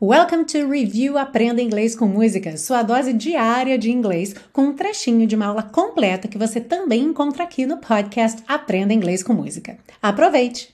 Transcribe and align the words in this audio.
Welcome 0.00 0.44
to 0.44 0.68
Review 0.68 1.18
Aprenda 1.18 1.60
Inglês 1.60 1.96
com 1.96 2.06
Música, 2.06 2.56
sua 2.56 2.84
dose 2.84 3.12
diária 3.12 3.76
de 3.76 3.90
inglês, 3.90 4.32
com 4.52 4.62
um 4.66 4.72
trechinho 4.72 5.26
de 5.26 5.34
uma 5.34 5.46
aula 5.46 5.64
completa 5.64 6.28
que 6.28 6.38
você 6.38 6.60
também 6.60 7.02
encontra 7.02 7.42
aqui 7.42 7.66
no 7.66 7.78
podcast 7.78 8.44
Aprenda 8.46 8.94
Inglês 8.94 9.24
com 9.24 9.32
Música. 9.32 9.76
Aproveite! 10.00 10.72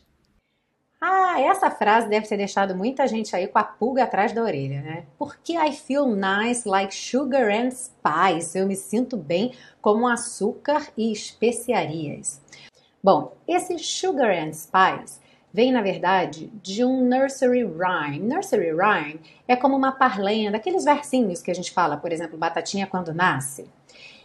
Ah, 1.00 1.40
essa 1.40 1.70
frase 1.70 2.06
deve 2.06 2.28
ter 2.28 2.36
deixado 2.36 2.76
muita 2.76 3.08
gente 3.08 3.34
aí 3.34 3.48
com 3.48 3.58
a 3.58 3.64
pulga 3.64 4.04
atrás 4.04 4.34
da 4.34 4.42
orelha, 4.42 4.82
né? 4.82 5.04
Porque 5.18 5.54
I 5.54 5.72
feel 5.72 6.06
nice 6.06 6.68
like 6.68 6.94
sugar 6.94 7.50
and 7.50 7.70
spice. 7.70 8.58
Eu 8.58 8.66
me 8.66 8.76
sinto 8.76 9.16
bem 9.16 9.54
como 9.80 10.06
açúcar 10.06 10.88
e 10.98 11.10
especiarias. 11.10 12.42
Bom, 13.02 13.34
esse 13.48 13.78
sugar 13.78 14.30
and 14.30 14.52
spice 14.52 15.24
vem, 15.54 15.70
na 15.70 15.80
verdade, 15.80 16.50
de 16.60 16.84
um 16.84 17.08
nursery 17.08 17.64
rhyme. 17.64 18.18
Nursery 18.18 18.72
rhyme 18.72 19.20
é 19.46 19.54
como 19.54 19.76
uma 19.76 19.92
parlenda, 19.92 20.56
aqueles 20.56 20.84
versinhos 20.84 21.40
que 21.40 21.50
a 21.50 21.54
gente 21.54 21.70
fala, 21.70 21.96
por 21.96 22.10
exemplo, 22.10 22.36
batatinha 22.36 22.88
quando 22.88 23.14
nasce. 23.14 23.64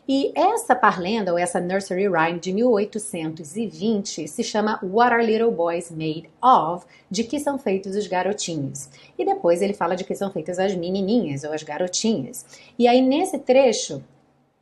E 0.07 0.31
essa 0.33 0.75
parlenda, 0.75 1.31
ou 1.31 1.37
essa 1.37 1.61
nursery 1.61 2.07
rhyme 2.07 2.39
de 2.39 2.51
1820, 2.51 4.27
se 4.27 4.43
chama 4.43 4.79
What 4.81 5.13
Are 5.13 5.23
Little 5.23 5.51
Boys 5.51 5.91
Made 5.91 6.27
Of? 6.41 6.87
De 7.11 7.23
que 7.23 7.39
são 7.39 7.59
feitos 7.59 7.95
os 7.95 8.07
garotinhos. 8.07 8.89
E 9.15 9.23
depois 9.23 9.61
ele 9.61 9.73
fala 9.75 9.95
de 9.95 10.03
que 10.03 10.15
são 10.15 10.31
feitas 10.31 10.57
as 10.57 10.73
menininhas, 10.73 11.43
ou 11.43 11.53
as 11.53 11.61
garotinhas. 11.61 12.43
E 12.75 12.87
aí, 12.87 13.01
nesse 13.01 13.37
trecho, 13.37 14.03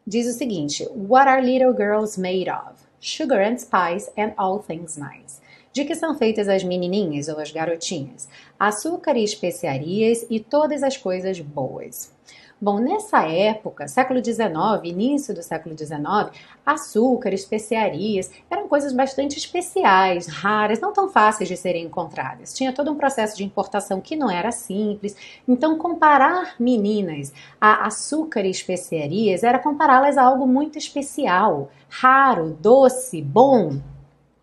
diz 0.06 0.28
o 0.28 0.38
seguinte: 0.38 0.86
What 0.94 1.30
are 1.30 1.42
little 1.42 1.74
girls 1.74 2.20
made 2.20 2.50
of? 2.50 2.76
Sugar 3.00 3.40
and 3.40 3.58
spice 3.58 4.12
and 4.18 4.34
all 4.38 4.60
things 4.60 4.98
nice. 4.98 5.40
De 5.78 5.86
que 5.86 5.94
são 5.94 6.18
feitas 6.18 6.50
as 6.50 6.64
menininhas 6.64 7.28
ou 7.28 7.40
as 7.40 7.52
garotinhas? 7.52 8.28
Açúcar 8.60 9.16
e 9.16 9.24
especiarias 9.24 10.26
e 10.28 10.40
todas 10.40 10.82
as 10.82 10.98
coisas 10.98 11.40
boas. 11.40 12.12
Bom, 12.60 12.80
nessa 12.80 13.28
época, 13.28 13.88
século 13.88 14.20
XIX, 14.20 14.50
início 14.86 15.36
do 15.36 15.44
século 15.44 15.78
XIX, 15.78 16.36
açúcar, 16.66 17.32
especiarias 17.32 18.32
eram 18.50 18.68
coisas 18.68 18.92
bastante 18.92 19.38
especiais, 19.38 20.26
raras, 20.26 20.80
não 20.80 20.92
tão 20.92 21.10
fáceis 21.10 21.48
de 21.48 21.56
serem 21.56 21.86
encontradas. 21.86 22.56
Tinha 22.56 22.74
todo 22.74 22.92
um 22.92 22.96
processo 22.96 23.38
de 23.38 23.44
importação 23.44 24.02
que 24.02 24.16
não 24.16 24.32
era 24.32 24.52
simples. 24.52 25.16
Então, 25.48 25.78
comparar 25.78 26.56
meninas 26.60 27.32
a 27.62 27.86
açúcar 27.86 28.48
e 28.48 28.50
especiarias 28.50 29.44
era 29.44 29.60
compará-las 29.60 30.18
a 30.18 30.24
algo 30.24 30.48
muito 30.48 30.80
especial, 30.80 31.70
raro, 31.88 32.58
doce, 32.60 33.22
bom. 33.22 33.80